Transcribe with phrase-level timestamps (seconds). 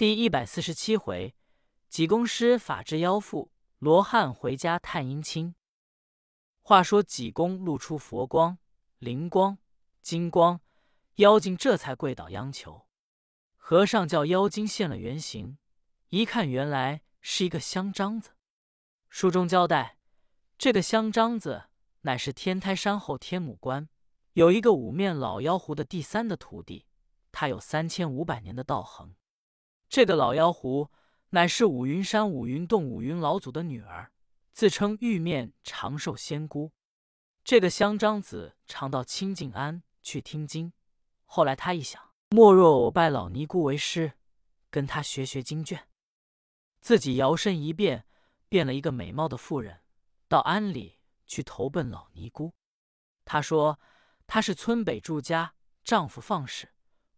[0.00, 1.34] 第一百四十七回，
[1.90, 5.54] 济公师法治妖妇，罗汉回家探阴亲。
[6.62, 8.56] 话说济公露出佛光、
[8.96, 9.58] 灵光、
[10.00, 10.62] 金光，
[11.16, 12.86] 妖精这才跪倒央求。
[13.56, 15.58] 和尚叫妖精现了原形，
[16.08, 18.30] 一看原来是一个香樟子。
[19.10, 19.98] 书中交代，
[20.56, 21.64] 这个香樟子
[22.00, 23.86] 乃是天台山后天母关
[24.32, 26.86] 有一个五面老妖狐的第三的徒弟，
[27.30, 29.14] 他有三千五百年的道行。
[29.90, 30.88] 这个老妖狐
[31.30, 34.12] 乃是五云山五云洞五云老祖的女儿，
[34.52, 36.70] 自称玉面长寿仙姑。
[37.42, 40.72] 这个香樟子常到清净庵去听经。
[41.24, 44.12] 后来他一想，莫若我拜老尼姑为师，
[44.70, 45.88] 跟他学学经卷。
[46.80, 48.06] 自己摇身一变，
[48.48, 49.80] 变了一个美貌的妇人，
[50.28, 52.54] 到庵里去投奔老尼姑。
[53.24, 53.80] 他说
[54.28, 56.68] 他是村北住家，丈夫放肆，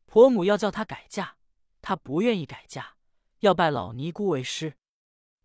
[0.06, 1.36] 婆母要叫他改嫁。
[1.82, 2.94] 他不愿意改嫁，
[3.40, 4.76] 要拜老尼姑为师，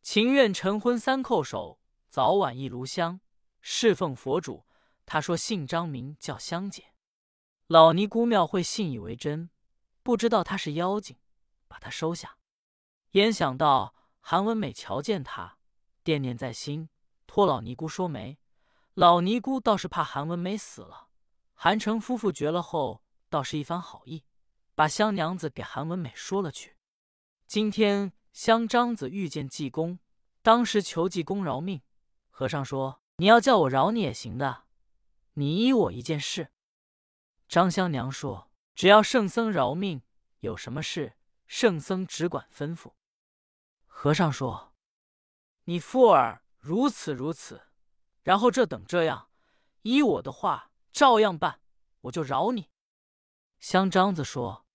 [0.01, 3.19] 情愿晨昏三叩首，早晚一炉香，
[3.59, 4.65] 侍奉佛主。
[5.05, 6.93] 他说姓张，名叫香姐。
[7.67, 9.49] 老尼姑庙会信以为真，
[10.03, 11.17] 不知道他是妖精，
[11.67, 12.37] 把他收下。
[13.11, 15.57] 焉想到韩文美瞧见他，
[16.03, 16.89] 惦念在心，
[17.25, 18.37] 托老尼姑说媒。
[18.93, 21.07] 老尼姑倒是怕韩文美死了，
[21.53, 24.23] 韩城夫妇绝了后，倒是一番好意。
[24.77, 26.77] 把香娘子给韩文美说了去。
[27.47, 29.97] 今天香张子遇见济公，
[30.43, 31.81] 当时求济公饶命。
[32.29, 34.65] 和尚说：“你要叫我饶你也行的，
[35.33, 36.51] 你依我一件事。”
[37.49, 40.03] 张香娘说：“只要圣僧饶命，
[40.41, 41.17] 有什么事
[41.47, 42.93] 圣僧只管吩咐。”
[43.87, 44.75] 和尚说
[45.65, 47.63] ：“你父儿如此如此，
[48.21, 49.31] 然后这等这样，
[49.81, 51.61] 依我的话照样办，
[52.01, 52.69] 我就饶你。”
[53.57, 54.66] 香张子说。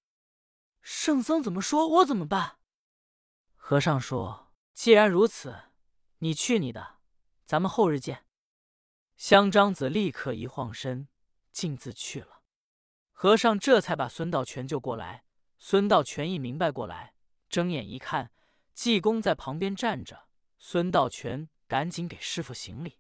[0.83, 2.59] 圣僧怎么说，我怎么办？
[3.55, 5.71] 和尚说：“既然如此，
[6.19, 6.99] 你去你的，
[7.45, 8.27] 咱们后日见。”
[9.17, 11.09] 香樟子立刻一晃身，
[11.53, 12.43] 径自去了。
[13.13, 15.25] 和尚这才把孙道全救过来。
[15.57, 17.15] 孙道全一明白过来，
[17.49, 18.33] 睁眼一看，
[18.75, 20.29] 济公在旁边站着。
[20.59, 22.99] 孙道全赶紧给师傅行礼。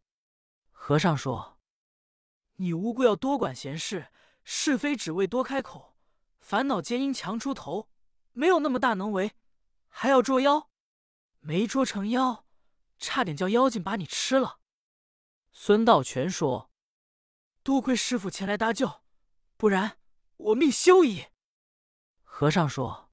[0.70, 1.58] 和尚说
[2.58, 4.12] ：“你无故要多管闲事，
[4.44, 5.90] 是非只为多开口。”
[6.42, 7.88] 烦恼皆因强出头，
[8.32, 9.36] 没有那么大能为，
[9.88, 10.68] 还要捉妖，
[11.38, 12.44] 没捉成妖，
[12.98, 14.58] 差点叫妖精把你吃了。
[15.52, 16.70] 孙道全说
[17.62, 19.02] ：“多亏师傅前来搭救，
[19.56, 19.98] 不然
[20.36, 21.28] 我命休矣。”
[22.24, 23.12] 和尚说：“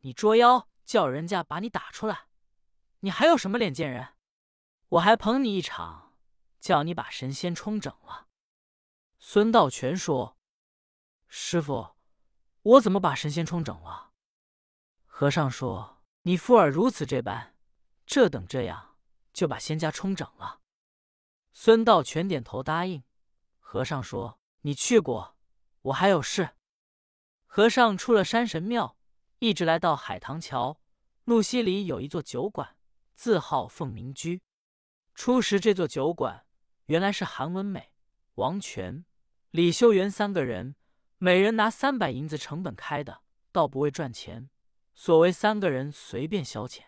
[0.00, 2.28] 你捉妖叫人家把你打出来，
[3.00, 4.14] 你还有什么脸见人？
[4.88, 6.16] 我还捧你一场，
[6.58, 8.28] 叫你把神仙冲整了。”
[9.20, 10.38] 孙道全说
[11.28, 11.91] ：“师傅。”
[12.62, 14.12] 我怎么把神仙冲整了？
[15.04, 17.56] 和尚说：“你父儿如此这般，
[18.06, 18.96] 这等这样，
[19.32, 20.60] 就把仙家冲整了。”
[21.52, 23.02] 孙道全点头答应。
[23.58, 25.36] 和尚说：“你去过，
[25.82, 26.50] 我还有事。”
[27.46, 28.96] 和尚出了山神庙，
[29.40, 30.80] 一直来到海棠桥
[31.24, 32.76] 路西里有一座酒馆，
[33.14, 34.40] 字号凤鸣居。
[35.14, 36.46] 初时这座酒馆
[36.86, 37.92] 原来是韩文美、
[38.36, 39.04] 王权、
[39.50, 40.76] 李修缘三个人。
[41.24, 43.20] 每人拿三百银子成本开的，
[43.52, 44.50] 倒不为赚钱，
[44.92, 46.80] 所谓三个人随便消遣。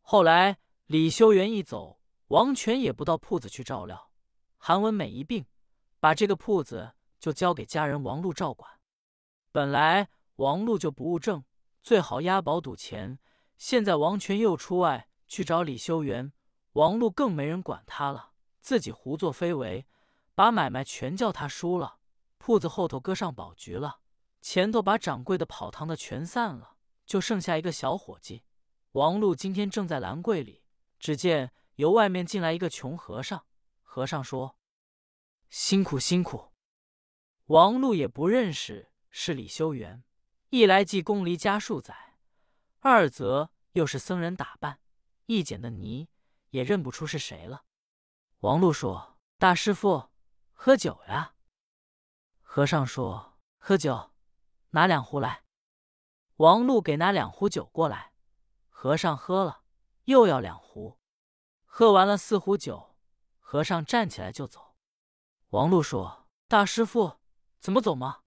[0.00, 0.56] 后来
[0.86, 4.12] 李修缘一走，王权也不到铺子去照料。
[4.56, 5.44] 韩文美一病，
[5.98, 8.80] 把这个铺子就交给家人王禄照管。
[9.52, 11.44] 本来王禄就不务正，
[11.82, 13.18] 最好押宝赌钱。
[13.58, 16.32] 现在王权又出外去找李修缘，
[16.72, 19.86] 王禄更没人管他了，自己胡作非为，
[20.34, 21.98] 把买卖全叫他输了。
[22.40, 24.00] 铺子后头搁上宝局了，
[24.40, 28.44] 前头把掌柜的跑堂的全散了，就剩下一个小伙计。
[28.92, 30.64] 王禄今天正在兰柜里，
[30.98, 33.44] 只见由外面进来一个穷和尚。
[33.82, 34.56] 和尚说
[35.50, 36.52] ：“辛苦辛苦。”
[37.46, 40.02] 王禄也不认识是李修缘，
[40.48, 42.16] 一来济公离家数载，
[42.78, 44.80] 二则又是僧人打扮，
[45.26, 46.08] 一剪的泥
[46.48, 47.64] 也认不出是谁了。
[48.38, 50.08] 王禄说：“大师傅，
[50.54, 51.34] 喝酒呀。”
[52.52, 54.10] 和尚说：“喝酒，
[54.70, 55.44] 拿两壶来。”
[56.38, 58.12] 王禄给拿两壶酒过来，
[58.68, 59.62] 和尚喝了，
[60.06, 60.98] 又要两壶。
[61.64, 62.96] 喝完了四壶酒，
[63.38, 64.74] 和尚站起来就走。
[65.50, 67.20] 王禄说：“大师傅，
[67.60, 68.22] 怎么走吗？”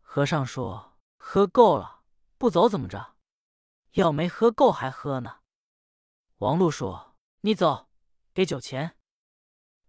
[0.00, 2.04] 和尚说：“喝够了，
[2.38, 3.16] 不走怎么着？
[3.94, 5.40] 要没喝够还喝呢。”
[6.38, 7.88] 王禄说：“你走，
[8.32, 8.96] 给酒钱。”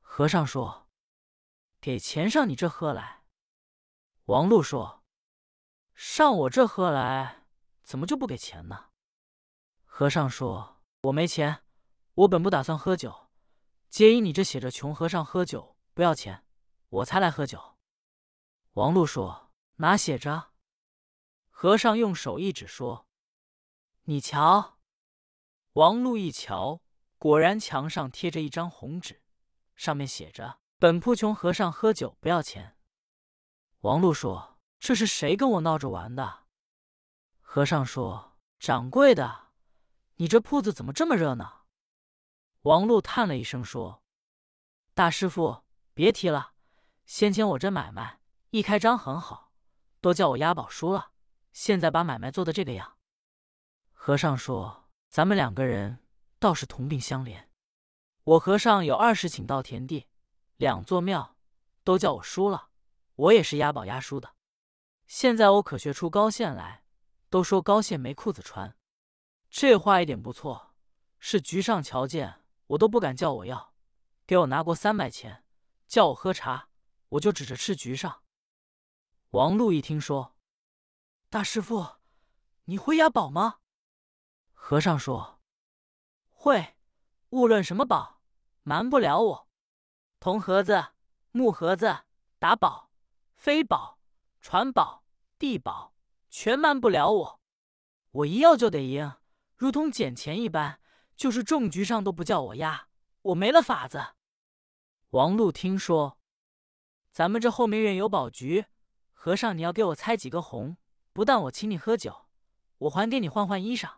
[0.01, 0.87] 和尚说
[1.79, 3.21] ：“给钱上你这喝来。”
[4.25, 5.03] 王禄说
[5.93, 7.45] ：“上我这喝来，
[7.83, 8.85] 怎么就不给钱呢？”
[9.85, 11.63] 和尚说：“我没钱，
[12.15, 13.29] 我本不打算喝酒，
[13.87, 16.43] 皆因你这写着穷和尚喝酒不要钱，
[16.89, 17.77] 我才来喝酒。”
[18.73, 20.53] 王禄说：“哪写着？”
[21.51, 23.07] 和尚用手一指说
[24.05, 24.79] ：“你瞧。”
[25.73, 26.81] 王禄一瞧，
[27.19, 29.21] 果然墙上贴着一张红纸，
[29.75, 32.74] 上面写着：“本铺穷和尚喝酒不要钱。”
[33.85, 36.45] 王禄说：“这是谁跟我闹着玩的？”
[37.39, 39.49] 和尚说：“掌柜的，
[40.15, 41.67] 你这铺子怎么这么热闹？”
[42.63, 44.01] 王禄叹了一声说
[44.95, 45.61] ：“大师傅，
[45.93, 46.53] 别提了，
[47.05, 49.51] 先前我这买卖一开张很好，
[50.01, 51.11] 都叫我押宝输了。”
[51.53, 52.97] 现在把买卖做的这个样，
[53.93, 55.99] 和尚说：“咱们两个人
[56.39, 57.45] 倒是同病相怜。
[58.23, 60.07] 我和尚有二十顷稻田地，
[60.57, 61.37] 两座庙，
[61.83, 62.69] 都叫我输了，
[63.15, 64.35] 我也是押宝押输的。
[65.07, 66.83] 现在我可学出高线来，
[67.29, 68.77] 都说高线没裤子穿。
[69.49, 70.73] 这话一点不错，
[71.19, 73.73] 是局上瞧见我都不敢叫我要，
[74.25, 75.43] 给我拿过三百钱，
[75.87, 76.69] 叫我喝茶，
[77.09, 78.23] 我就指着吃局上。”
[79.31, 80.35] 王禄一听说。
[81.29, 81.97] 大师傅，
[82.65, 83.59] 你会押宝吗？
[84.53, 85.41] 和尚说
[86.31, 86.77] ：“会，
[87.29, 88.21] 无论什么宝，
[88.63, 89.49] 瞒不了我。
[90.19, 90.93] 铜盒子、
[91.31, 92.05] 木盒子、
[92.39, 92.84] 打宝、
[93.35, 93.99] 飞宝、
[94.41, 95.03] 传宝、
[95.37, 95.93] 地宝，
[96.29, 97.41] 全瞒不了我。
[98.11, 99.13] 我一要就得赢，
[99.55, 100.79] 如同捡钱一般。
[101.15, 102.89] 就是中局上都不叫我押，
[103.21, 104.15] 我没了法子。”
[105.11, 106.19] 王禄听说，
[107.09, 108.65] 咱们这后面院有宝局，
[109.13, 110.75] 和尚你要给我猜几个红。
[111.13, 112.25] 不但我请你喝酒，
[112.79, 113.89] 我还给你换换衣裳。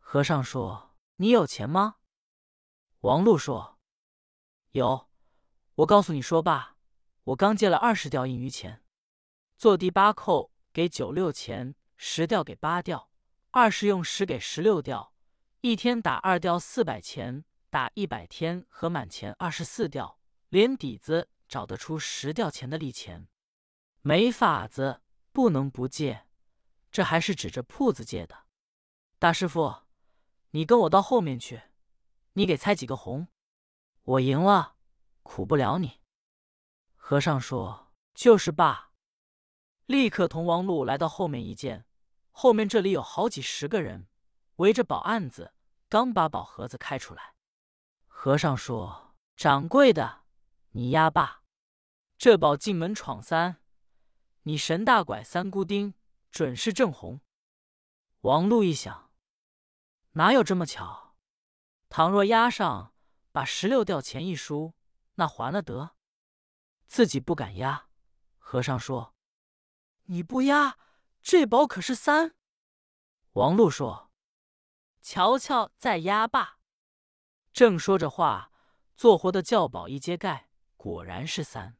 [0.00, 1.98] 和尚说：“你有钱吗？”
[3.02, 3.78] 王禄说
[4.72, 5.08] ：“有。
[5.76, 6.77] 我告诉你说罢，
[7.28, 8.82] 我刚借了二十吊印余钱，
[9.56, 13.10] 做第八扣给九六钱，十吊给八吊，
[13.50, 15.12] 二十用十给十六吊，
[15.60, 23.28] 一天打二吊四百钱，打一百天和满钱二十四吊，连底子找得出十吊钱的利钱，
[24.02, 26.26] 没法子。”不能不借，
[26.90, 28.46] 这还是指着铺子借的。
[29.20, 29.82] 大师傅，
[30.50, 31.62] 你跟我到后面去，
[32.32, 33.28] 你给猜几个红，
[34.02, 34.74] 我赢了，
[35.22, 35.97] 苦不了你。
[37.08, 38.90] 和尚说：“就是罢。”
[39.88, 41.86] 立刻同王禄来到后面一见，
[42.30, 44.08] 后面这里有好几十个人
[44.56, 45.54] 围着宝案子，
[45.88, 47.32] 刚把宝盒子开出来。
[48.06, 50.24] 和尚说：“掌柜的，
[50.72, 51.42] 你押罢，
[52.18, 53.62] 这宝进门闯三。”
[54.44, 55.94] 你神大拐三姑丁，
[56.30, 57.22] 准是正红。
[58.20, 59.10] 王禄一想，
[60.10, 61.16] 哪有这么巧？
[61.88, 62.92] 倘若押上，
[63.32, 64.74] 把十六吊钱一输，
[65.14, 65.94] 那还了得。
[66.88, 67.86] 自己不敢压。
[68.38, 69.14] 和尚说
[70.10, 70.76] ：“你不压，
[71.22, 72.34] 这宝可是三。”
[73.34, 74.10] 王禄说
[75.00, 76.58] ：“瞧瞧，再压吧。”
[77.52, 78.50] 正说着话，
[78.96, 81.76] 做活的轿宝一揭盖，果然是三。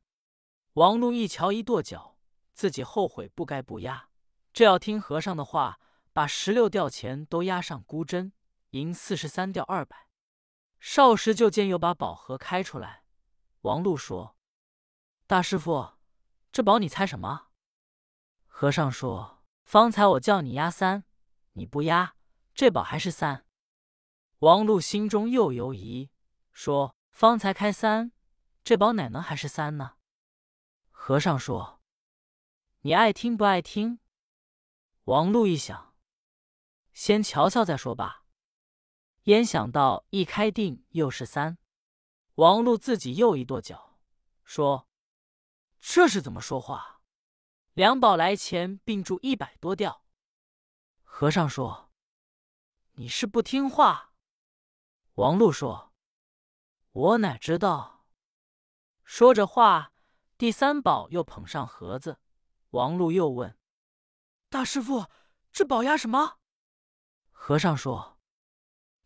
[0.75, 2.16] 王禄一瞧，一跺脚。
[2.52, 4.10] 自己后悔不该不压，
[4.52, 5.78] 这要听和尚的话，
[6.12, 8.32] 把十六吊钱都押上孤针，
[8.70, 10.08] 赢四十三吊二百。
[10.81, 13.05] 少时就见又把宝盒开出来。
[13.60, 14.37] 王禄说
[15.28, 15.92] ：“大师傅，
[16.50, 17.48] 这宝你猜什么？”
[18.48, 21.04] 和尚说：“方才我叫你押三，
[21.52, 22.16] 你不押，
[22.54, 23.44] 这宝还是三。”
[24.41, 26.08] 王禄心中又犹疑，
[26.50, 28.12] 说：“方才开三，
[28.64, 29.96] 这宝哪能还是三呢？”
[30.91, 31.82] 和尚说。
[32.81, 33.98] 你爱听不爱听？
[35.05, 35.94] 王禄一想，
[36.94, 38.24] 先瞧瞧再说吧。
[39.24, 41.58] 焉想到一开定又是三，
[42.36, 43.98] 王禄自己又一跺脚，
[44.43, 44.87] 说
[45.81, 47.01] ：“这是怎么说话？
[47.73, 50.05] 两宝来前并注一百多吊。”
[51.03, 51.91] 和尚说
[52.94, 54.13] ：“你是不听话。”
[55.15, 55.93] 王禄说
[56.93, 58.06] ：“我哪知道？”
[59.05, 59.93] 说着话，
[60.37, 62.20] 第三宝又捧上盒子。
[62.70, 63.58] 王禄又问
[64.51, 65.06] ：“大师傅，
[65.51, 66.39] 这宝押什么？”
[67.32, 68.20] 和尚说：“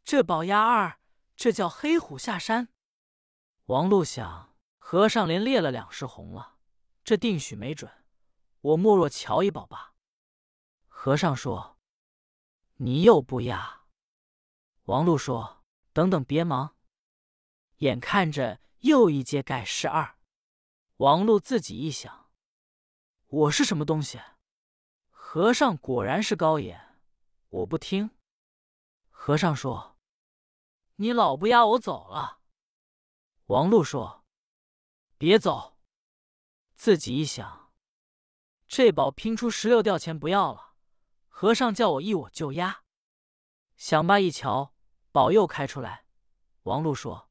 [0.05, 0.99] 这宝押二，
[1.37, 2.69] 这叫黑虎下山。”
[3.67, 6.52] 王禄想：和尚连列了两世红了，
[7.05, 7.91] 这定许没准。
[8.61, 9.95] 我莫若瞧一宝吧。
[10.87, 11.79] 和尚说
[12.79, 13.87] ：“你又不押。”
[14.87, 16.77] 王禄说：“等等，别忙。”
[17.79, 20.17] 眼看着又一揭盖是二，
[20.99, 22.31] 王禄自己一想。
[23.27, 24.21] 我是什么东西？
[25.11, 27.01] 和尚果然是高眼，
[27.49, 28.11] 我不听。
[29.11, 29.99] 和尚说
[30.97, 32.41] ：“你老不押我走了。”
[33.47, 34.25] 王禄说
[35.19, 35.72] ：“别走。”
[36.83, 37.71] 自己一想，
[38.67, 40.75] 这宝拼出十六吊钱不要了，
[41.29, 42.83] 和尚叫我一我就押。
[43.77, 44.75] 想罢一瞧，
[45.13, 46.07] 宝又开出来。
[46.65, 47.31] 王禄说：“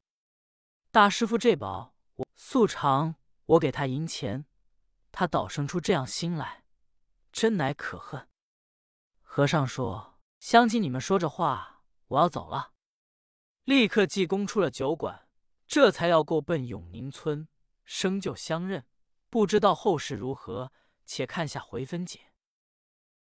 [0.90, 4.46] 大师傅这宝，我素常我给他银钱，
[5.10, 6.64] 他倒生出这样心来，
[7.30, 8.26] 真乃可恨。”
[9.20, 12.72] 和尚说：“乡亲，你们说着话，我要走了。”
[13.64, 15.28] 立刻济公出了酒馆，
[15.66, 17.46] 这才要过奔永宁村，
[17.84, 18.86] 生就相认。
[19.32, 20.72] 不知道后事如何，
[21.06, 22.31] 且看下回分解。